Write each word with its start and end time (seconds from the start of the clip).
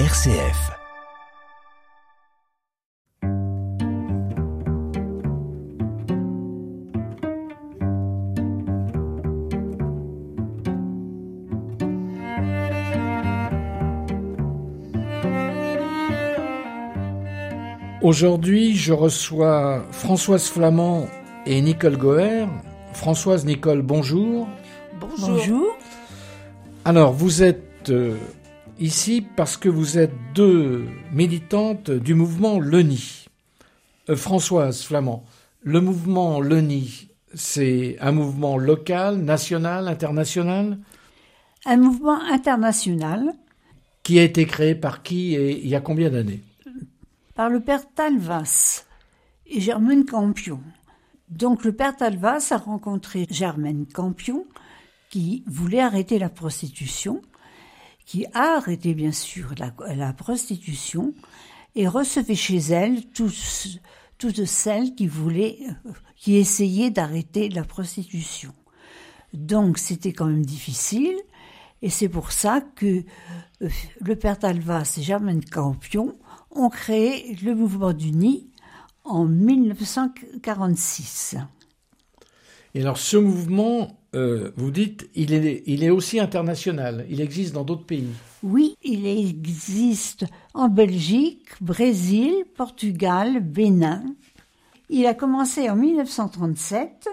RCF. 0.00 0.72
Aujourd'hui, 18.02 18.74
je 18.74 18.92
reçois 18.92 19.84
Françoise 19.92 20.48
Flamand 20.48 21.06
et 21.46 21.60
Nicole 21.60 21.96
Goer. 21.96 22.46
Françoise, 22.94 23.46
Nicole, 23.46 23.82
bonjour. 23.82 24.48
Bonjour. 24.98 25.78
Alors, 26.84 27.12
vous 27.12 27.44
êtes 27.44 27.90
euh, 27.90 28.16
ici 28.78 29.24
parce 29.36 29.56
que 29.56 29.68
vous 29.68 29.98
êtes 29.98 30.14
deux 30.34 30.86
militantes 31.12 31.90
du 31.90 32.14
mouvement 32.14 32.60
LENI. 32.60 33.26
Euh, 34.08 34.16
Françoise 34.16 34.82
Flamand, 34.82 35.24
le 35.62 35.80
mouvement 35.80 36.40
LENI, 36.40 37.08
c'est 37.34 37.96
un 38.00 38.12
mouvement 38.12 38.56
local, 38.56 39.16
national, 39.18 39.88
international? 39.88 40.78
Un 41.64 41.76
mouvement 41.76 42.20
international 42.20 43.32
Qui 44.02 44.18
a 44.18 44.22
été 44.22 44.46
créé 44.46 44.74
par 44.74 45.02
qui 45.02 45.34
et 45.34 45.60
il 45.60 45.68
y 45.68 45.74
a 45.74 45.80
combien 45.80 46.10
d'années? 46.10 46.42
Par 47.34 47.48
le 47.48 47.60
père 47.60 47.82
Talvas 47.94 48.84
et 49.46 49.60
Germaine 49.60 50.04
Campion. 50.04 50.60
Donc 51.30 51.64
le 51.64 51.72
père 51.72 51.96
Talvas 51.96 52.48
a 52.50 52.58
rencontré 52.58 53.26
Germaine 53.30 53.86
Campion 53.86 54.46
qui 55.10 55.42
voulait 55.46 55.80
arrêter 55.80 56.18
la 56.18 56.28
prostitution, 56.28 57.22
qui 58.04 58.26
a 58.34 58.56
arrêté 58.56 58.94
bien 58.94 59.12
sûr 59.12 59.54
la, 59.56 60.12
prostitution 60.12 61.14
et 61.74 61.88
recevait 61.88 62.34
chez 62.34 62.58
elle 62.58 63.06
toutes 63.06 64.44
celles 64.44 64.94
qui 64.94 65.06
voulaient, 65.06 65.60
qui 66.16 66.36
essayaient 66.36 66.90
d'arrêter 66.90 67.48
la 67.48 67.64
prostitution. 67.64 68.52
Donc 69.32 69.78
c'était 69.78 70.12
quand 70.12 70.26
même 70.26 70.46
difficile 70.46 71.16
et 71.82 71.90
c'est 71.90 72.08
pour 72.08 72.30
ça 72.32 72.62
que 72.62 73.04
euh, 73.62 73.68
le 74.00 74.16
père 74.16 74.38
Talvas 74.38 74.94
et 74.96 75.02
Germaine 75.02 75.44
Campion 75.44 76.16
ont 76.50 76.70
créé 76.70 77.36
le 77.42 77.54
mouvement 77.54 77.92
du 77.92 78.12
Nid 78.12 78.48
en 79.04 79.26
1946. 79.26 81.36
Et 82.74 82.80
alors 82.80 82.96
ce 82.96 83.18
mouvement, 83.18 84.00
euh, 84.14 84.52
vous 84.56 84.70
dites, 84.70 85.08
il 85.14 85.32
est, 85.34 85.62
il 85.66 85.82
est 85.82 85.90
aussi 85.90 86.20
international, 86.20 87.04
il 87.10 87.20
existe 87.20 87.54
dans 87.54 87.64
d'autres 87.64 87.84
pays. 87.84 88.08
Oui, 88.42 88.76
il 88.82 89.06
existe 89.06 90.24
en 90.52 90.68
Belgique, 90.68 91.48
Brésil, 91.60 92.32
Portugal, 92.56 93.40
Bénin. 93.40 94.04
Il 94.90 95.06
a 95.06 95.14
commencé 95.14 95.68
en 95.70 95.76
1937 95.76 97.08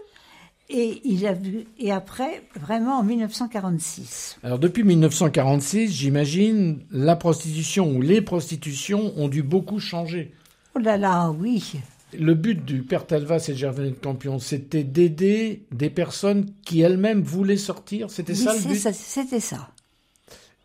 et, 0.70 1.02
il 1.04 1.26
a 1.26 1.34
vu, 1.34 1.66
et 1.80 1.92
après, 1.92 2.44
vraiment 2.60 3.00
en 3.00 3.04
1946. 3.04 4.38
Alors 4.44 4.60
depuis 4.60 4.84
1946, 4.84 5.92
j'imagine, 5.92 6.80
la 6.92 7.16
prostitution 7.16 7.92
ou 7.96 8.02
les 8.02 8.22
prostitutions 8.22 9.14
ont 9.18 9.28
dû 9.28 9.44
beaucoup 9.44 9.80
changer. 9.80 10.34
Oh 10.76 10.80
là 10.80 10.98
là, 10.98 11.32
oui. 11.32 11.74
Le 12.18 12.34
but 12.34 12.66
du 12.66 12.84
Père 12.84 13.08
Talvas 13.08 13.46
et 13.48 13.54
de 13.54 13.58
Gervais 13.58 13.92
Campion, 13.94 14.40
c'était 14.40 14.84
d'aider 14.84 15.66
des 15.72 15.90
personnes 15.90 16.46
qui 16.66 16.82
elles-mêmes 16.82 17.22
voulaient 17.22 17.58
sortir. 17.58 18.10
C'était 18.10 18.36
ça 18.36 18.54
le 18.54 18.62
but 18.62 18.76
C'était 18.94 19.40
ça. 19.40 19.70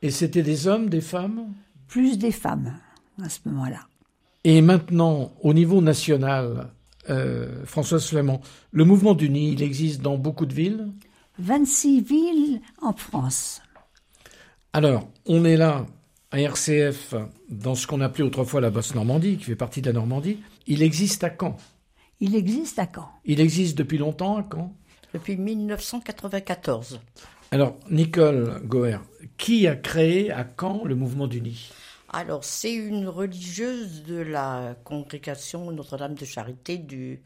Et 0.03 0.11
c'était 0.11 0.43
des 0.43 0.67
hommes, 0.67 0.89
des 0.89 1.01
femmes 1.01 1.53
Plus 1.89 2.19
des 2.19 2.33
femmes 2.33 2.75
à 3.23 3.29
ce 3.29 3.41
moment-là. 3.47 3.87
Et 4.45 4.61
maintenant, 4.61 5.33
au 5.43 5.55
niveau 5.55 5.81
national, 5.81 6.69
euh, 7.11 7.65
Françoise 7.65 8.07
Flamand, 8.07 8.41
le 8.73 8.85
mouvement 8.85 9.15
du 9.15 9.31
Nid, 9.31 9.53
il 9.53 9.63
existe 9.63 10.03
dans 10.03 10.19
beaucoup 10.19 10.47
de 10.47 10.55
villes 10.55 10.89
26 11.39 12.01
villes 12.01 12.61
en 12.81 12.93
France. 12.93 13.61
Alors, 14.73 15.09
on 15.27 15.45
est 15.45 15.57
là 15.57 15.87
à 16.31 16.41
RCF, 16.41 17.15
dans 17.51 17.75
ce 17.75 17.87
qu'on 17.87 18.01
appelait 18.01 18.25
autrefois 18.25 18.61
la 18.61 18.71
Basse-Normandie, 18.71 19.37
qui 19.37 19.45
fait 19.45 19.57
partie 19.57 19.81
de 19.81 19.87
la 19.87 19.93
Normandie. 19.93 20.39
Il 20.69 20.83
existe 20.83 21.23
à 21.23 21.31
Caen 21.31 21.57
Il 22.19 22.35
existe 22.35 22.81
à 22.81 22.89
Caen. 22.93 23.09
Il 23.25 23.41
existe 23.41 23.79
depuis 23.79 23.99
longtemps 23.99 24.37
à 24.37 24.45
Caen 24.51 24.75
Depuis 25.15 25.37
1994. 25.37 27.01
Alors, 27.53 27.79
Nicole 27.89 28.61
Goer, 28.65 28.99
qui 29.39 29.69
a 29.69 29.77
créé 29.77 30.33
à 30.33 30.45
Caen 30.59 30.83
le 30.85 30.97
mouvement 30.97 31.29
du 31.29 31.41
Nid? 31.41 31.57
Alors, 32.13 32.43
c'est 32.43 32.75
une 32.75 33.07
religieuse 33.07 34.03
de 34.03 34.17
la 34.17 34.77
congrégation 34.83 35.71
Notre-Dame 35.71 36.15
de 36.15 36.25
Charité 36.25 36.79
du, 36.79 37.21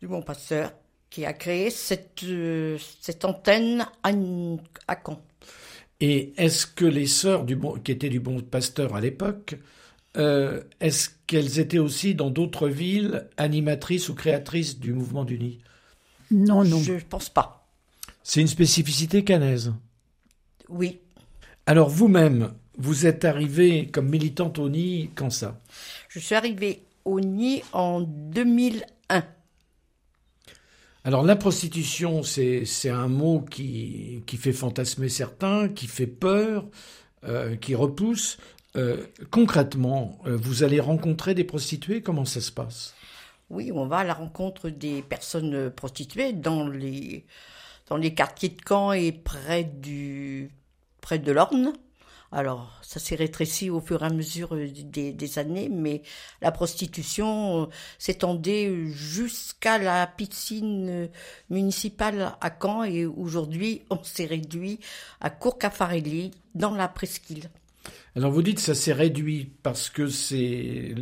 du 0.00 0.06
Bon 0.06 0.22
Pasteur 0.22 0.72
qui 1.10 1.24
a 1.24 1.32
créé 1.32 1.70
cette, 1.70 2.22
euh, 2.24 2.78
cette 3.00 3.24
antenne 3.24 3.86
à, 4.04 4.10
à 4.86 4.96
Caen. 5.04 5.20
Et 6.00 6.32
est-ce 6.36 6.66
que 6.66 6.84
les 6.84 7.06
sœurs 7.06 7.44
du 7.44 7.56
bon, 7.56 7.78
qui 7.78 7.90
étaient 7.90 8.08
du 8.08 8.20
Bon 8.20 8.40
Pasteur 8.40 8.94
à 8.94 9.00
l'époque, 9.00 9.56
euh, 10.16 10.62
est-ce 10.80 11.10
qu'elles 11.26 11.58
étaient 11.58 11.78
aussi 11.78 12.14
dans 12.14 12.30
d'autres 12.30 12.68
villes 12.68 13.28
animatrices 13.36 14.08
ou 14.08 14.14
créatrices 14.14 14.78
du 14.78 14.92
mouvement 14.92 15.24
du 15.24 15.38
Nid? 15.38 15.58
Non, 16.30 16.64
non. 16.64 16.80
Je 16.80 16.94
ne 16.94 17.00
pense 17.00 17.28
pas. 17.28 17.68
C'est 18.22 18.40
une 18.40 18.48
spécificité 18.48 19.24
canaise? 19.24 19.72
Oui. 20.68 20.98
Alors 21.66 21.88
vous-même, 21.88 22.52
vous 22.78 23.06
êtes 23.06 23.24
arrivée 23.24 23.88
comme 23.88 24.08
militante 24.08 24.58
au 24.58 24.68
NI 24.68 25.10
quand 25.14 25.30
ça? 25.30 25.60
Je 26.08 26.18
suis 26.18 26.34
arrivée 26.34 26.82
au 27.04 27.20
NI 27.20 27.62
en 27.72 28.00
2001. 28.00 29.24
Alors 31.04 31.22
la 31.22 31.36
prostitution, 31.36 32.24
c'est 32.24 32.88
un 32.88 33.06
mot 33.06 33.42
qui, 33.48 34.22
qui 34.26 34.36
fait 34.36 34.52
fantasmer 34.52 35.08
certains, 35.08 35.68
qui 35.68 35.86
fait 35.86 36.08
peur, 36.08 36.66
euh, 37.24 37.54
qui 37.54 37.76
repousse. 37.76 38.38
Euh, 38.76 39.06
concrètement, 39.30 40.18
euh, 40.26 40.36
vous 40.36 40.62
allez 40.62 40.80
rencontrer 40.80 41.34
des 41.34 41.44
prostituées, 41.44 42.02
comment 42.02 42.24
ça 42.24 42.40
se 42.40 42.52
passe? 42.52 42.94
Oui, 43.48 43.70
on 43.72 43.86
va 43.86 43.98
à 43.98 44.04
la 44.04 44.14
rencontre 44.14 44.68
des 44.68 45.02
personnes 45.02 45.70
prostituées 45.70 46.32
dans 46.32 46.68
les, 46.68 47.24
dans 47.88 47.96
les 47.96 48.12
quartiers 48.14 48.50
de 48.50 48.60
Caen 48.66 48.92
et 48.92 49.12
près, 49.12 49.64
du, 49.64 50.50
près 51.00 51.18
de 51.18 51.32
l'Orne. 51.32 51.72
Alors, 52.32 52.72
ça 52.82 52.98
s'est 52.98 53.14
rétréci 53.14 53.70
au 53.70 53.80
fur 53.80 54.02
et 54.02 54.06
à 54.06 54.10
mesure 54.10 54.54
euh, 54.54 54.68
des, 54.68 55.38
années, 55.38 55.68
mais 55.70 56.02
la 56.42 56.50
prostitution 56.50 57.62
euh, 57.62 57.66
s'étendait 57.98 58.88
jusqu'à 58.88 59.78
la 59.78 60.06
piscine 60.06 60.88
euh, 60.88 61.06
municipale 61.50 62.36
à 62.40 62.50
Caen 62.60 62.82
et 62.84 63.06
aujourd'hui, 63.06 63.82
on 63.90 64.02
s'est 64.02 64.26
réduit 64.26 64.80
à 65.20 65.30
Courcafarelli, 65.30 66.32
dans 66.54 66.74
la 66.74 66.88
presqu'île. 66.88 67.48
Alors 68.14 68.32
vous 68.32 68.42
dites 68.42 68.58
ça 68.58 68.74
s'est 68.74 68.92
réduit 68.92 69.52
parce 69.62 69.90
que 69.90 70.08
c'est 70.08 70.94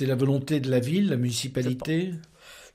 la 0.00 0.14
volonté 0.14 0.60
de 0.60 0.70
la 0.70 0.80
ville, 0.80 1.10
la 1.10 1.16
municipalité? 1.16 2.12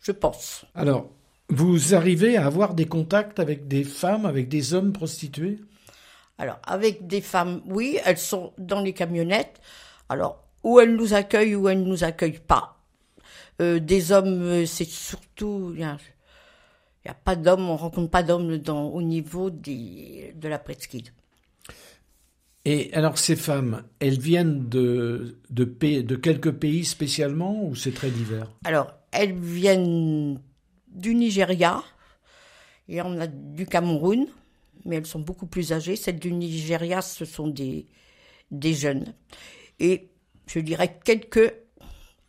Je 0.02 0.12
pense. 0.12 0.66
Alors 0.76 1.10
vous 1.50 1.96
arrivez 1.96 2.38
à 2.38 2.46
avoir 2.46 2.76
des 2.76 2.86
contacts 2.86 3.40
avec 3.40 3.68
des 3.68 3.84
femmes, 3.84 4.26
avec 4.26 4.48
des 4.50 4.74
hommes 4.74 4.94
prostitués 4.94 5.60
alors, 6.40 6.60
avec 6.66 7.06
des 7.06 7.20
femmes, 7.20 7.62
oui, 7.66 8.00
elles 8.06 8.18
sont 8.18 8.54
dans 8.58 8.80
les 8.80 8.94
camionnettes. 8.94 9.60
Alors, 10.08 10.42
ou 10.64 10.80
elles 10.80 10.96
nous 10.96 11.14
accueillent 11.14 11.56
ou 11.56 11.68
elles 11.68 11.84
ne 11.84 11.88
nous 11.88 12.06
accueillent 12.06 12.40
pas. 12.40 12.78
Euh, 13.62 13.80
des 13.80 14.14
hommes, 14.14 14.42
euh, 14.44 14.66
c'est 14.66 14.88
surtout... 14.88 15.74
Il 15.76 15.80
n'y 15.80 17.12
a, 17.12 17.14
pas 17.14 17.36
d'hommes, 17.36 17.70
on 17.70 17.76
rencontre 17.76 18.10
pas 18.10 18.24
d'hommes 18.24 18.62
au 18.68 19.02
niveau 19.02 19.50
des, 19.50 20.34
de 20.36 20.48
la 20.48 20.60
presqu'île. 20.60 21.12
Et 22.72 22.94
alors 22.94 23.18
ces 23.18 23.36
femmes, 23.36 23.84
elles 24.00 24.20
viennent 24.20 24.70
de, 24.70 25.40
de, 25.50 25.64
de 25.64 26.16
quelques 26.16 26.52
pays 26.52 26.86
spécialement 26.86 27.66
ou 27.66 27.74
c'est 27.74 27.94
très 27.94 28.12
divers? 28.12 28.52
Alors, 28.64 28.94
elles 29.12 29.34
viennent 29.34 30.40
du 30.88 31.16
Nigeria, 31.16 31.84
et 32.88 33.02
on 33.02 33.20
a 33.20 33.26
du 33.26 33.66
Cameroun, 33.66 34.28
mais 34.86 34.98
elles 34.98 35.08
sont 35.08 35.20
beaucoup 35.20 35.48
plus 35.48 35.74
âgées. 35.74 35.96
Celles 35.96 36.20
du 36.20 36.32
Nigeria, 36.32 37.02
ce 37.02 37.26
sont 37.26 37.48
des, 37.48 37.88
des 38.52 38.76
jeunes. 38.76 39.16
Et 39.80 40.10
je 40.46 40.60
dirais 40.60 41.00
quelques 41.04 41.52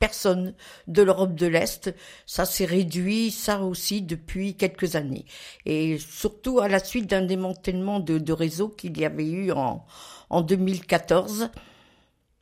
personnes 0.00 0.55
de 0.88 1.02
l'Europe 1.02 1.37
de 1.37 1.47
l'Est. 1.47 1.94
Ça 2.26 2.44
s'est 2.44 2.64
réduit, 2.64 3.31
ça 3.31 3.62
aussi, 3.62 4.02
depuis 4.02 4.56
quelques 4.56 4.97
années. 4.97 5.25
Et 5.67 5.99
surtout 5.99 6.58
à 6.58 6.67
la 6.67 6.81
suite 6.81 7.08
d'un 7.08 7.23
démantèlement 7.23 8.00
de, 8.00 8.19
de 8.19 8.32
réseau 8.32 8.69
qu'il 8.69 8.99
y 8.99 9.05
avait 9.05 9.31
eu 9.31 9.52
en, 9.52 9.85
en 10.31 10.41
2014 10.43 11.50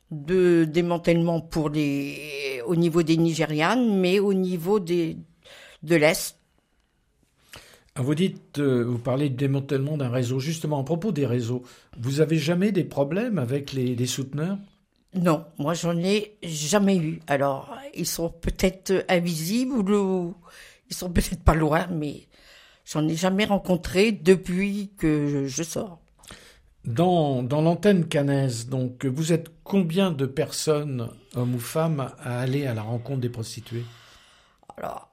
de 0.09 0.65
démantèlement 0.65 1.39
pour 1.39 1.69
les, 1.69 2.63
au 2.65 2.75
niveau 2.75 3.03
des 3.03 3.17
Nigérianes, 3.17 3.99
mais 3.99 4.17
au 4.19 4.33
niveau 4.33 4.79
de 4.79 5.15
l'Est, 5.83 6.39
ah, 7.99 8.01
vous 8.01 8.15
dites, 8.15 8.59
euh, 8.59 8.85
vous 8.85 8.97
parlez 8.97 9.29
de 9.29 9.35
démantèlement 9.35 9.97
d'un 9.97 10.07
réseau. 10.07 10.39
Justement, 10.39 10.79
à 10.79 10.83
propos 10.85 11.11
des 11.11 11.25
réseaux, 11.25 11.63
vous 11.99 12.21
avez 12.21 12.37
jamais 12.37 12.71
des 12.71 12.85
problèmes 12.85 13.37
avec 13.37 13.73
les, 13.73 14.05
souteneurs? 14.05 14.57
Non, 15.15 15.45
moi 15.57 15.73
j'en 15.73 15.97
ai 15.97 16.37
jamais 16.43 16.97
eu. 16.97 17.19
Alors, 17.27 17.75
ils 17.95 18.05
sont 18.05 18.29
peut-être 18.29 19.05
invisibles 19.09 19.91
ou 19.91 20.35
ils 20.89 20.95
sont 20.95 21.09
peut-être 21.09 21.43
pas 21.43 21.55
loin, 21.55 21.87
mais 21.87 22.27
j'en 22.85 23.07
ai 23.07 23.15
jamais 23.15 23.45
rencontré 23.45 24.11
depuis 24.11 24.91
que 24.97 25.47
je 25.47 25.63
sors. 25.63 25.99
Dans, 26.85 27.43
dans 27.43 27.61
l'antenne 27.61 28.07
canaise, 28.07 28.67
donc, 28.67 29.05
vous 29.05 29.33
êtes 29.33 29.51
combien 29.63 30.11
de 30.11 30.25
personnes, 30.25 31.09
hommes 31.35 31.55
ou 31.55 31.59
femmes, 31.59 32.11
à 32.19 32.39
aller 32.39 32.65
à 32.65 32.73
la 32.73 32.81
rencontre 32.81 33.19
des 33.19 33.29
prostituées? 33.29 33.83
Alors, 34.77 35.09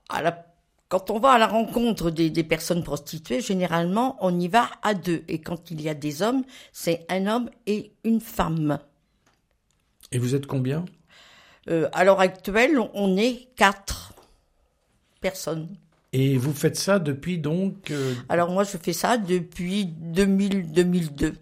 quand 0.88 1.10
on 1.10 1.18
va 1.18 1.32
à 1.32 1.38
la 1.38 1.48
rencontre 1.48 2.10
des, 2.10 2.30
des, 2.30 2.44
personnes 2.44 2.84
prostituées, 2.84 3.40
généralement, 3.40 4.16
on 4.20 4.38
y 4.38 4.46
va 4.46 4.70
à 4.82 4.94
deux. 4.94 5.24
Et 5.26 5.40
quand 5.40 5.70
il 5.70 5.82
y 5.82 5.88
a 5.88 5.94
des 5.94 6.22
hommes, 6.22 6.44
c'est 6.72 7.04
un 7.10 7.26
homme 7.26 7.50
et 7.66 7.92
une 8.04 8.20
femme. 8.20 8.78
Et 10.12 10.18
vous 10.18 10.34
êtes 10.34 10.46
combien? 10.46 10.84
Euh, 11.68 11.88
À 11.92 12.04
l'heure 12.04 12.20
actuelle, 12.20 12.78
on 12.94 13.16
est 13.16 13.48
quatre 13.56 14.12
personnes. 15.20 15.68
Et 16.12 16.36
vous 16.38 16.52
faites 16.52 16.76
ça 16.76 16.98
depuis 16.98 17.38
donc 17.38 17.90
euh, 17.90 18.14
Alors 18.28 18.50
moi, 18.50 18.64
je 18.64 18.76
fais 18.76 18.92
ça 18.92 19.18
depuis 19.18 19.84
2000, 19.86 20.72
2002. 20.72 21.34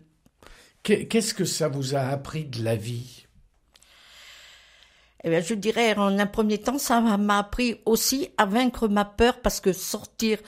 Qu'est-ce 0.83 1.33
que 1.33 1.45
ça 1.45 1.69
vous 1.69 1.95
a 1.95 2.01
appris 2.01 2.45
de 2.45 2.63
la 2.63 2.77
vie? 2.77 3.24
Eh 5.25 5.31
bien, 5.31 5.41
je 5.41 5.55
dirais, 5.55 5.97
en 5.97 6.19
un 6.19 6.27
premier 6.27 6.59
temps, 6.59 6.79
ça 6.79 7.01
m'a 7.01 7.39
appris 7.39 7.81
aussi 7.87 8.29
à 8.37 8.45
vaincre 8.45 8.89
ma 8.89 9.07
peur 9.07 9.41
parce 9.41 9.59
que 9.59 9.73
sortir 9.73 10.39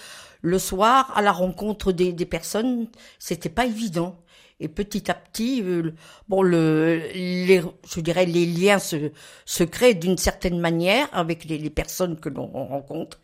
le 0.43 0.59
soir 0.59 1.13
à 1.17 1.23
la 1.23 1.33
rencontre 1.33 1.93
des, 1.93 2.13
des 2.13 2.27
personnes, 2.27 2.89
c'était 3.19 3.49
pas 3.49 3.65
évident. 3.65 4.21
Et 4.61 4.69
petit 4.69 5.11
à 5.11 5.15
petit, 5.15 5.63
euh, 5.63 5.93
bon, 6.29 6.43
le, 6.43 7.01
les, 7.15 7.63
je 7.89 8.01
dirais, 8.01 8.27
les 8.27 8.45
liens 8.45 8.79
se, 8.79 9.63
créent 9.65 9.95
d'une 9.95 10.19
certaine 10.19 10.59
manière 10.61 11.09
avec 11.13 11.47
les, 11.47 11.57
les 11.57 11.71
personnes 11.71 12.21
que 12.21 12.29
l'on 12.29 12.47
rencontre. 12.47 13.21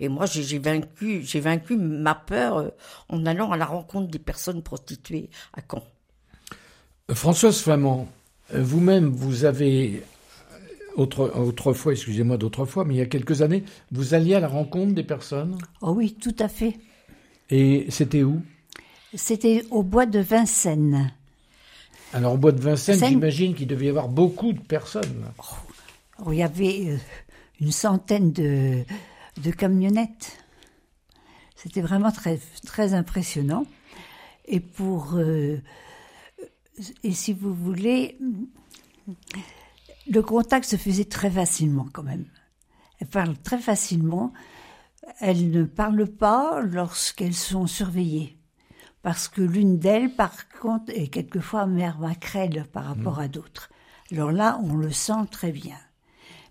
Et 0.00 0.08
moi, 0.08 0.26
j'ai 0.26 0.58
vaincu, 0.58 1.22
j'ai 1.22 1.40
vaincu 1.40 1.76
ma 1.76 2.16
peur 2.16 2.58
euh, 2.58 2.68
en 3.08 3.24
allant 3.24 3.52
à 3.52 3.56
la 3.56 3.66
rencontre 3.66 4.08
des 4.08 4.18
personnes 4.18 4.62
prostituées 4.62 5.30
à 5.56 5.60
Caen. 5.68 5.84
Françoise 7.12 7.60
Flamand, 7.60 8.08
vous-même, 8.52 9.08
vous 9.08 9.44
avez 9.44 10.02
autre, 10.98 11.32
autrefois, 11.36 11.92
excusez-moi 11.92 12.36
d'autrefois, 12.36 12.84
mais 12.84 12.94
il 12.94 12.96
y 12.98 13.02
a 13.02 13.06
quelques 13.06 13.42
années, 13.42 13.64
vous 13.92 14.14
alliez 14.14 14.34
à 14.34 14.40
la 14.40 14.48
rencontre 14.48 14.94
des 14.94 15.04
personnes 15.04 15.58
Oh 15.80 15.92
oui, 15.92 16.14
tout 16.20 16.36
à 16.38 16.48
fait. 16.48 16.78
Et 17.50 17.86
c'était 17.88 18.22
où? 18.22 18.42
C'était 19.14 19.64
au 19.70 19.82
bois 19.82 20.06
de 20.06 20.18
Vincennes. 20.18 21.12
Alors 22.12 22.34
au 22.34 22.36
bois 22.36 22.52
de 22.52 22.60
Vincennes, 22.60 23.04
j'imagine 23.04 23.54
qu'il 23.54 23.66
devait 23.66 23.86
y 23.86 23.88
avoir 23.88 24.08
beaucoup 24.08 24.52
de 24.52 24.60
personnes. 24.60 25.24
Oh, 26.24 26.32
il 26.32 26.38
y 26.38 26.42
avait 26.42 26.88
euh, 26.88 26.96
une 27.60 27.72
centaine 27.72 28.32
de, 28.32 28.84
de 29.42 29.50
camionnettes. 29.50 30.38
C'était 31.56 31.80
vraiment 31.80 32.12
très, 32.12 32.38
très 32.66 32.94
impressionnant. 32.94 33.66
Et 34.46 34.60
pour 34.60 35.14
euh, 35.16 35.58
et 37.02 37.12
si 37.12 37.32
vous 37.32 37.54
voulez, 37.54 38.18
le 40.10 40.22
contact 40.22 40.66
se 40.66 40.76
faisait 40.76 41.04
très 41.04 41.30
facilement 41.30 41.86
quand 41.92 42.02
même. 42.02 42.26
Elle 43.00 43.08
parle 43.08 43.36
très 43.38 43.58
facilement. 43.58 44.32
Elles 45.20 45.50
ne 45.50 45.64
parlent 45.64 46.08
pas 46.08 46.60
lorsqu'elles 46.60 47.34
sont 47.34 47.66
surveillées. 47.66 48.38
Parce 49.02 49.28
que 49.28 49.42
l'une 49.42 49.78
d'elles, 49.78 50.14
par 50.14 50.48
contre, 50.48 50.92
est 50.94 51.08
quelquefois 51.08 51.66
mère 51.66 51.98
macrèle 51.98 52.66
par 52.72 52.84
rapport 52.84 53.18
mmh. 53.18 53.22
à 53.22 53.28
d'autres. 53.28 53.70
Alors 54.10 54.32
là, 54.32 54.60
on 54.64 54.74
le 54.74 54.90
sent 54.90 55.26
très 55.30 55.52
bien. 55.52 55.76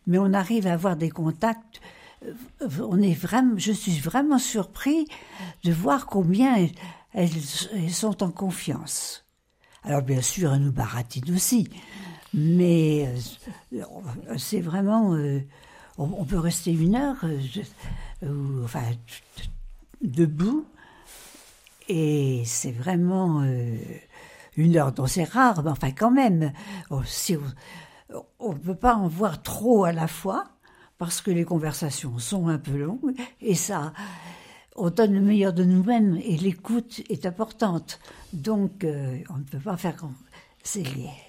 Mais 0.06 0.18
on 0.18 0.34
arrive 0.34 0.68
à 0.68 0.74
avoir 0.74 0.96
des 0.96 1.10
contacts. 1.10 1.82
Euh, 2.26 2.34
on 2.80 3.02
est 3.02 3.14
vraiment, 3.14 3.58
je 3.58 3.74
suis 3.74 4.00
vraiment 4.00 4.40
surpris 4.40 5.08
de 5.64 5.74
voir 5.74 6.06
combien 6.06 6.56
elles 7.14 7.90
sont 7.92 8.24
en 8.24 8.32
confiance. 8.32 9.26
Alors 9.84 10.02
bien 10.02 10.22
sûr, 10.22 10.54
elle 10.54 10.62
nous 10.62 10.72
baratine 10.72 11.34
aussi, 11.34 11.70
mais 12.34 13.08
euh, 13.74 14.36
c'est 14.38 14.62
vraiment... 14.62 15.16
Euh, 15.16 15.40
on, 15.98 16.26
peut 16.26 16.38
rester 16.38 16.72
une 16.72 16.96
heure, 16.96 17.18
euh, 17.24 18.64
enfin, 18.64 18.84
debout, 20.02 20.64
et 21.90 22.44
c'est 22.46 22.72
vraiment 22.72 23.44
une 24.56 24.78
heure. 24.78 24.92
Donc 24.92 25.10
c'est 25.10 25.24
rare, 25.24 25.64
mais 25.64 25.72
enfin 25.72 25.90
quand 25.90 26.12
même, 26.12 26.54
oh, 26.92 27.02
on 28.40 28.54
ne 28.54 28.60
peut 28.60 28.76
pas 28.76 28.94
en 28.94 29.08
voir 29.08 29.42
trop 29.42 29.86
à 29.86 29.92
la 29.92 30.08
fois, 30.08 30.46
parce 31.00 31.20
que 31.20 31.32
les 31.32 31.46
conversations 31.46 32.20
sont 32.20 32.48
un 32.48 32.60
peu 32.60 32.78
longues, 32.78 33.16
et 33.42 33.56
ça 33.56 33.92
on 34.76 34.92
donne 34.92 35.16
le 35.16 35.22
meilleur 35.22 35.54
de 35.54 35.64
nous-mêmes 35.64 36.20
et 36.24 36.38
l'écoute 36.38 37.02
est 37.10 37.26
importante. 37.26 38.00
Donc, 38.34 38.86
on 38.86 39.38
ne 39.38 39.44
peut 39.44 39.58
pas 39.58 39.78
faire. 39.78 39.96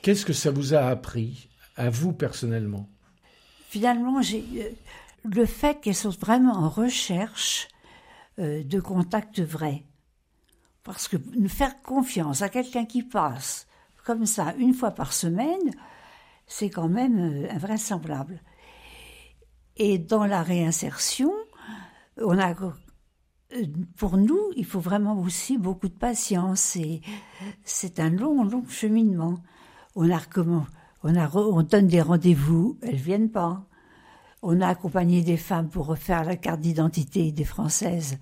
Qu'est-ce 0.03 0.27
que 0.27 0.33
ça 0.33 0.51
vous 0.51 0.75
a 0.75 0.87
appris, 0.87 1.49
à 1.77 1.91
vous 1.91 2.13
personnellement? 2.13 2.89
Finalement, 3.69 4.23
j'ai 4.23 4.45
euh, 4.57 4.71
le 5.25 5.47
fait 5.47 5.81
qu'elles 5.81 5.95
sont 5.95 6.11
vraiment 6.11 6.55
en 6.55 6.69
recherche 6.69 7.69
euh, 8.39 8.63
de 8.65 8.81
contacts 8.81 9.41
vrais. 9.41 9.85
Parce 10.83 11.07
que 11.07 11.17
faire 11.49 11.83
confiance 11.83 12.43
à 12.43 12.49
quelqu'un 12.49 12.87
qui 12.87 13.03
passe 13.03 13.67
comme 14.05 14.25
ça 14.25 14.55
une 14.59 14.73
fois 14.73 14.93
par 14.93 15.13
semaine, 15.13 15.71
c'est 16.47 16.71
quand 16.71 16.89
même 16.89 17.47
invraisemblable. 17.51 18.43
Et 19.77 19.99
dans 19.99 20.25
la 20.25 20.43
réinsertion, 20.43 21.33
on 22.17 22.39
a 22.39 22.51
euh, 22.51 22.71
pour 23.97 24.17
nous, 24.17 24.41
il 24.57 24.65
faut 24.65 24.81
vraiment 24.81 25.19
aussi 25.21 25.59
beaucoup 25.59 25.89
de 25.89 25.95
patience 25.95 26.77
et 26.77 27.01
c'est 27.65 27.99
un 27.99 28.11
long, 28.11 28.45
long 28.45 28.65
cheminement. 28.69 29.39
On 29.97 30.11
a 30.11 30.21
comment 30.21 30.67
on, 31.03 31.17
a, 31.17 31.31
on 31.35 31.63
donne 31.63 31.87
des 31.87 32.03
rendez-vous, 32.03 32.79
elles 32.83 32.97
viennent 32.97 33.31
pas. 33.31 33.65
On 34.43 34.61
a 34.61 34.69
accompagné 34.69 35.23
des 35.23 35.37
femmes 35.37 35.69
pour 35.69 35.87
refaire 35.87 36.25
la 36.25 36.37
carte 36.37 36.61
d'identité 36.61 37.33
des 37.33 37.45
Françaises. 37.45 38.19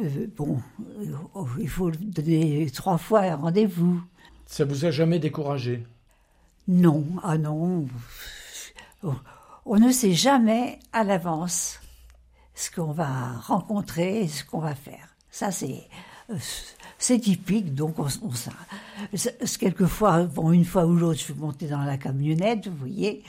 Euh, 0.00 0.26
bon, 0.36 0.60
euh, 0.80 1.44
il 1.60 1.68
faut 1.68 1.90
donner 1.90 2.68
trois 2.70 2.98
fois 2.98 3.20
un 3.20 3.36
rendez-vous. 3.36 4.02
Ça 4.46 4.64
vous 4.64 4.84
a 4.84 4.90
jamais 4.90 5.18
découragé? 5.18 5.86
Non, 6.66 7.04
ah 7.22 7.38
non. 7.38 7.86
On 9.66 9.78
ne 9.78 9.90
sait 9.92 10.12
jamais 10.12 10.78
à 10.92 11.04
l'avance 11.04 11.80
ce 12.54 12.70
qu'on 12.70 12.92
va 12.92 13.32
rencontrer 13.46 14.22
et 14.22 14.28
ce 14.28 14.44
qu'on 14.44 14.60
va 14.60 14.74
faire. 14.74 15.16
Ça, 15.30 15.50
c'est 15.50 15.88
euh, 16.30 16.36
c'est 16.98 17.18
typique, 17.18 17.74
donc 17.74 17.98
on, 17.98 18.06
on 18.22 18.32
ça. 18.32 18.52
Quelquefois, 19.58 20.24
bon, 20.24 20.52
une 20.52 20.64
fois 20.64 20.86
ou 20.86 20.94
l'autre, 20.94 21.18
je 21.18 21.24
suis 21.24 21.34
montée 21.34 21.66
dans 21.66 21.82
la 21.82 21.98
camionnette, 21.98 22.68
vous 22.68 22.76
voyez. 22.76 23.22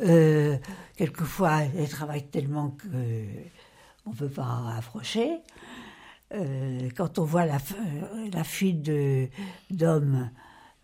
Euh, 0.00 0.58
quelquefois, 0.96 1.62
elle 1.62 1.88
travaille 1.88 2.26
tellement 2.26 2.70
que 2.70 2.88
on 4.04 4.10
peut 4.12 4.28
pas 4.28 4.74
approcher. 4.76 5.38
Euh, 6.34 6.90
quand 6.96 7.18
on 7.18 7.24
voit 7.24 7.46
la, 7.46 7.58
la 8.32 8.44
file 8.44 9.30
d'hommes 9.70 10.30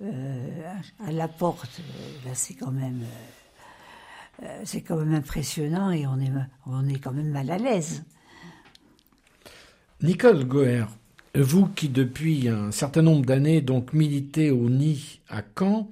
à 0.00 1.12
la 1.12 1.28
porte, 1.28 1.80
là, 2.24 2.30
c'est 2.34 2.54
quand 2.54 2.72
même 2.72 3.04
c'est 4.64 4.82
quand 4.82 4.96
même 4.96 5.14
impressionnant 5.14 5.90
et 5.90 6.06
on 6.06 6.18
est, 6.18 6.32
on 6.66 6.88
est 6.88 6.98
quand 6.98 7.12
même 7.12 7.30
mal 7.30 7.50
à 7.50 7.58
l'aise. 7.58 8.04
Nicole 10.02 10.44
Goer, 10.44 10.86
vous 11.34 11.66
qui 11.66 11.88
depuis 11.88 12.48
un 12.48 12.72
certain 12.72 13.02
nombre 13.02 13.24
d'années 13.24 13.60
donc 13.60 13.92
militez 13.92 14.50
au 14.50 14.68
NI 14.68 15.20
à 15.28 15.42
Caen, 15.56 15.88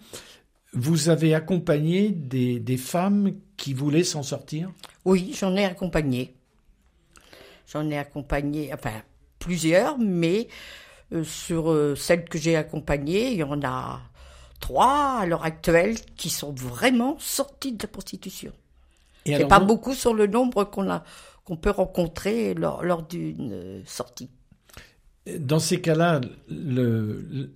vous 0.72 1.08
avez 1.08 1.34
accompagné 1.34 2.10
des, 2.10 2.60
des 2.60 2.76
femmes 2.76 3.32
qui 3.56 3.74
voulaient 3.74 4.04
s'en 4.04 4.22
sortir? 4.22 4.70
Oui, 5.04 5.34
j'en 5.38 5.54
ai 5.56 5.64
accompagné. 5.64 6.34
J'en 7.72 7.88
ai 7.88 7.98
accompagné, 7.98 8.72
enfin 8.72 9.02
plusieurs, 9.38 9.98
mais 9.98 10.48
euh, 11.12 11.24
sur 11.24 11.70
euh, 11.70 11.96
celles 11.96 12.24
que 12.24 12.38
j'ai 12.38 12.56
accompagnées, 12.56 13.32
il 13.32 13.38
y 13.38 13.42
en 13.42 13.62
a 13.62 14.00
trois 14.60 15.18
à 15.20 15.26
l'heure 15.26 15.44
actuelle 15.44 15.96
qui 16.16 16.30
sont 16.30 16.52
vraiment 16.52 17.16
sortis 17.18 17.72
de 17.72 17.82
la 17.82 17.88
prostitution. 17.88 18.52
Et 19.26 19.36
C'est 19.36 19.48
pas 19.48 19.60
beaucoup 19.60 19.94
sur 19.94 20.14
le 20.14 20.26
nombre 20.26 20.64
qu'on 20.64 20.90
a 20.90 21.02
qu'on 21.44 21.56
peut 21.56 21.70
rencontrer 21.70 22.54
lors, 22.54 22.84
lors 22.84 23.02
d'une 23.02 23.82
sortie. 23.84 24.30
Dans 25.38 25.58
ces 25.58 25.80
cas-là, 25.80 26.20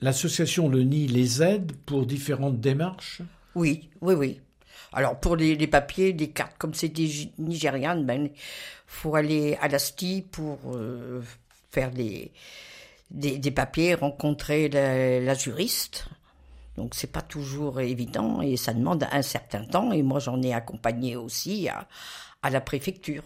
l'association 0.00 0.68
Le 0.68 0.82
Nid 0.82 1.06
les 1.08 1.42
aide 1.42 1.72
pour 1.86 2.06
différentes 2.06 2.60
démarches? 2.60 3.22
Oui, 3.54 3.88
oui, 4.00 4.14
oui. 4.14 4.40
Alors 4.92 5.18
pour 5.18 5.36
les, 5.36 5.54
les 5.54 5.66
papiers, 5.66 6.12
les 6.12 6.30
cartes, 6.30 6.56
comme 6.58 6.74
c'est 6.74 6.88
des 6.88 7.32
Nigérianes, 7.38 8.04
ben 8.04 8.30
faut 8.86 9.14
aller 9.16 9.56
à 9.60 9.68
l'ASTI 9.68 10.22
pour 10.30 10.58
euh, 10.74 11.20
faire 11.70 11.90
des, 11.90 12.32
des, 13.10 13.50
papiers, 13.50 13.94
rencontrer 13.94 14.68
la, 14.68 15.20
la 15.20 15.34
juriste 15.34 16.06
Donc 16.76 16.94
c'est 16.94 17.12
pas 17.12 17.22
toujours 17.22 17.80
évident 17.80 18.42
et 18.42 18.56
ça 18.56 18.72
demande 18.72 19.06
un 19.10 19.22
certain 19.22 19.64
temps. 19.64 19.92
Et 19.92 20.02
moi 20.02 20.18
j'en 20.18 20.40
ai 20.42 20.52
accompagné 20.52 21.16
aussi 21.16 21.68
à, 21.68 21.86
à 22.42 22.50
la 22.50 22.60
préfecture. 22.60 23.22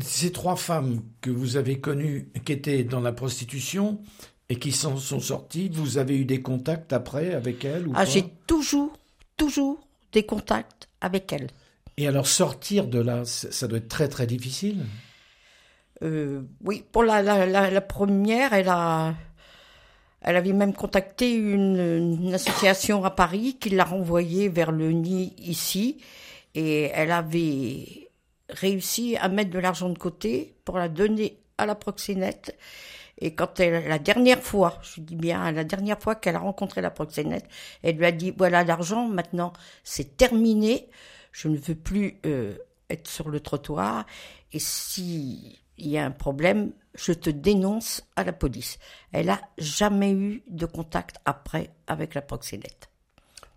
Ces 0.00 0.30
trois 0.30 0.56
femmes 0.56 1.02
que 1.20 1.30
vous 1.30 1.56
avez 1.56 1.80
connues, 1.80 2.30
qui 2.44 2.52
étaient 2.52 2.84
dans 2.84 3.00
la 3.00 3.12
prostitution 3.12 4.00
et 4.48 4.56
qui 4.56 4.70
s'en 4.70 4.96
sont 4.96 5.20
sorties, 5.20 5.68
vous 5.68 5.98
avez 5.98 6.16
eu 6.16 6.24
des 6.24 6.42
contacts 6.42 6.92
après 6.92 7.34
avec 7.34 7.64
elles 7.64 7.88
ou 7.88 7.92
Ah, 7.96 8.04
j'ai 8.04 8.24
toujours, 8.46 8.92
toujours 9.36 9.80
des 10.12 10.24
contacts 10.24 10.88
avec 11.00 11.32
elles. 11.32 11.48
Et 11.96 12.06
alors 12.06 12.28
sortir 12.28 12.86
de 12.86 13.00
là, 13.00 13.24
ça 13.24 13.66
doit 13.66 13.78
être 13.78 13.88
très 13.88 14.08
très 14.08 14.28
difficile? 14.28 14.86
Euh, 16.04 16.42
oui, 16.62 16.84
pour 16.92 17.02
la, 17.02 17.22
la, 17.22 17.70
la, 17.70 17.80
première, 17.80 18.52
elle 18.52 18.68
a, 18.68 19.14
elle 20.20 20.36
avait 20.36 20.52
même 20.52 20.74
contacté 20.74 21.34
une, 21.34 22.32
association 22.34 23.04
à 23.04 23.10
Paris 23.10 23.56
qui 23.60 23.70
l'a 23.70 23.84
renvoyée 23.84 24.48
vers 24.48 24.72
le 24.72 24.90
nid 24.92 25.34
ici, 25.38 26.00
et 26.54 26.90
elle 26.94 27.12
avait 27.12 28.10
réussi 28.48 29.16
à 29.16 29.28
mettre 29.28 29.50
de 29.50 29.58
l'argent 29.58 29.88
de 29.88 29.98
côté 29.98 30.54
pour 30.64 30.78
la 30.78 30.88
donner 30.88 31.38
à 31.58 31.66
la 31.66 31.74
proxénète. 31.74 32.56
Et 33.20 33.34
quand 33.34 33.60
elle, 33.60 33.88
la 33.88 33.98
dernière 33.98 34.42
fois, 34.42 34.78
je 34.82 35.00
dis 35.00 35.16
bien, 35.16 35.50
la 35.50 35.64
dernière 35.64 36.00
fois 36.00 36.14
qu'elle 36.14 36.36
a 36.36 36.40
rencontré 36.40 36.80
la 36.80 36.90
proxénète, 36.90 37.46
elle 37.82 37.96
lui 37.96 38.06
a 38.06 38.12
dit, 38.12 38.32
voilà 38.36 38.64
l'argent, 38.64 39.08
maintenant 39.08 39.52
c'est 39.84 40.16
terminé, 40.16 40.88
je 41.32 41.48
ne 41.48 41.56
veux 41.56 41.74
plus 41.74 42.20
euh, 42.26 42.56
être 42.90 43.08
sur 43.08 43.28
le 43.28 43.40
trottoir, 43.40 44.06
et 44.52 44.58
si 44.58 45.60
il 45.78 45.88
y 45.88 45.98
a 45.98 46.04
un 46.04 46.10
problème, 46.10 46.72
je 46.98 47.12
te 47.12 47.30
dénonce 47.30 48.02
à 48.16 48.24
la 48.24 48.32
police. 48.32 48.78
Elle 49.12 49.30
a 49.30 49.40
jamais 49.56 50.12
eu 50.12 50.42
de 50.48 50.66
contact 50.66 51.16
après 51.24 51.70
avec 51.86 52.14
la 52.14 52.22
proxénète. 52.22 52.90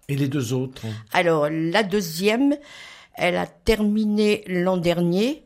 Et 0.07 0.15
les 0.15 0.27
deux 0.27 0.53
autres 0.53 0.85
Alors, 1.13 1.49
la 1.49 1.83
deuxième, 1.83 2.55
elle 3.15 3.37
a 3.37 3.47
terminé 3.47 4.43
l'an 4.47 4.77
dernier 4.77 5.43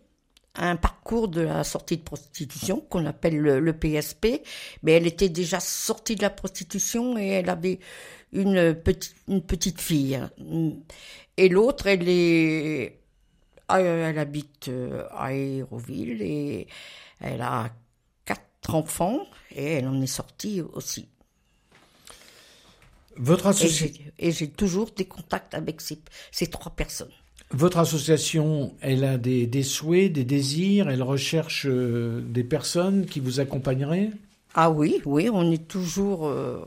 un 0.56 0.75
parcours 0.75 1.28
de 1.28 1.42
la 1.42 1.64
sortie 1.64 1.98
de 1.98 2.02
prostitution 2.02 2.80
qu'on 2.90 3.06
appelle 3.06 3.38
le, 3.38 3.74
PSP, 3.74 4.42
mais 4.84 4.94
elle 4.94 5.06
était 5.06 5.30
déjà 5.30 5.60
sortie 5.60 6.16
de 6.16 6.22
la 6.22 6.30
prostitution 6.30 7.18
et 7.18 7.28
elle 7.28 7.50
avait 7.50 7.80
une 8.32 8.74
petite, 8.74 9.16
une 9.28 9.42
petite 9.42 9.82
fille. 9.82 10.20
Et 11.36 11.50
l'autre, 11.50 11.88
elle 11.88 12.08
est, 12.08 13.00
elle 13.68 14.18
habite 14.18 14.70
euh, 14.70 15.06
à 15.12 15.25
Aéroville 15.25 16.22
et 16.22 16.68
elle 17.20 17.42
a 17.42 17.70
quatre 18.65 18.75
enfants 18.75 19.19
et 19.55 19.74
elle 19.74 19.88
en 19.88 20.01
est 20.01 20.07
sortie 20.07 20.62
aussi. 20.74 21.07
Votre 23.17 23.48
association. 23.48 24.03
Et 24.19 24.31
j'ai 24.31 24.50
toujours 24.50 24.89
des 24.95 25.05
contacts 25.05 25.53
avec 25.53 25.81
ces, 25.81 26.00
ces 26.31 26.48
trois 26.48 26.72
personnes. 26.72 27.12
Votre 27.51 27.77
association, 27.77 28.74
elle 28.81 29.03
a 29.03 29.17
des, 29.17 29.45
des, 29.45 29.63
souhaits, 29.63 30.12
des 30.12 30.25
désirs, 30.25 30.89
elle 30.89 31.03
recherche 31.03 31.67
euh, 31.67 32.22
des 32.22 32.43
personnes 32.43 33.05
qui 33.05 33.19
vous 33.19 33.39
accompagneraient? 33.39 34.10
Ah 34.55 34.72
oui, 34.72 35.00
oui, 35.05 35.29
on 35.31 35.51
est 35.51 35.67
toujours, 35.67 36.27
euh, 36.27 36.60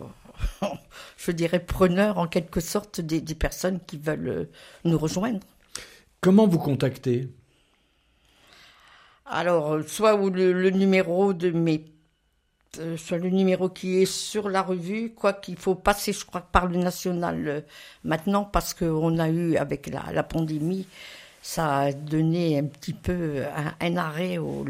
je 1.16 1.32
dirais, 1.32 1.58
preneur 1.58 2.18
en 2.18 2.28
quelque 2.28 2.60
sorte 2.60 3.00
des, 3.00 3.20
des 3.20 3.34
personnes 3.34 3.80
qui 3.86 3.98
veulent 3.98 4.28
euh, 4.28 4.44
nous 4.84 4.98
rejoindre. 4.98 5.40
Comment 6.20 6.46
vous 6.46 6.58
contactez 6.58 7.28
Alors, 9.30 9.78
soit 9.86 10.16
le, 10.16 10.70
numéro 10.70 11.34
de 11.34 11.50
mes 11.50 11.84
euh, 12.78 12.96
sur 12.96 13.18
le 13.18 13.28
numéro 13.28 13.68
qui 13.68 14.02
est 14.02 14.06
sur 14.06 14.48
la 14.48 14.62
revue, 14.62 15.14
quoi 15.14 15.32
qu'il 15.34 15.56
faut 15.56 15.74
passer, 15.74 16.12
je 16.12 16.24
crois, 16.24 16.40
par 16.40 16.66
le 16.66 16.78
national 16.78 17.48
euh, 17.48 17.60
maintenant, 18.04 18.44
parce 18.44 18.72
qu'on 18.74 19.18
a 19.18 19.28
eu, 19.28 19.56
avec 19.56 19.88
la, 19.88 20.22
pandémie, 20.22 20.86
ça 21.42 21.78
a 21.78 21.92
donné 21.92 22.58
un 22.58 22.64
petit 22.64 22.94
peu 22.94 23.42
un, 23.80 23.96
arrêt 23.96 24.38
au, 24.38 24.64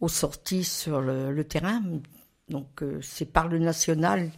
aux 0.00 0.08
sorties 0.08 0.64
sur 0.64 1.00
le, 1.00 1.44
terrain. 1.44 1.82
Donc, 2.48 2.82
euh, 2.82 2.98
c'est 3.02 3.30
par 3.32 3.48
le 3.48 3.58
national 3.58 4.30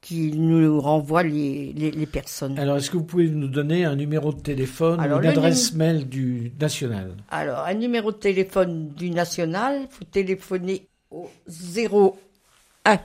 qui 0.00 0.32
nous 0.32 0.80
renvoie 0.80 1.22
les, 1.22 1.72
les, 1.72 1.90
les 1.90 2.06
personnes. 2.06 2.58
Alors, 2.58 2.76
est-ce 2.76 2.90
que 2.90 2.96
vous 2.96 3.04
pouvez 3.04 3.28
nous 3.28 3.48
donner 3.48 3.84
un 3.84 3.96
numéro 3.96 4.32
de 4.32 4.40
téléphone 4.40 5.00
Alors, 5.00 5.18
ou 5.18 5.22
une 5.22 5.28
adresse 5.28 5.74
mail 5.74 6.08
du 6.08 6.52
national? 6.60 7.16
Alors, 7.30 7.60
un 7.60 7.74
numéro 7.74 8.12
de 8.12 8.16
téléphone 8.16 8.90
du 8.90 9.10
national, 9.10 9.82
il 9.82 9.88
faut 9.90 10.04
téléphoner 10.04 10.88
au 11.10 11.28
01 11.76 12.98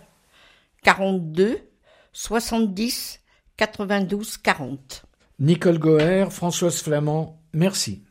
42 0.84 1.58
70 2.12 3.20
92 3.58 4.38
40. 4.38 5.06
Nicole 5.40 5.80
Goer, 5.80 6.32
Françoise 6.32 6.82
Flamand, 6.82 7.42
merci. 7.54 8.04